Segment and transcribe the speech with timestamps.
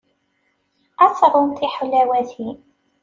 [1.03, 2.57] Ad teṛwumt tiḥlawatin.